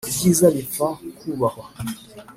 [0.09, 1.65] ibyiza bipfa kubahwa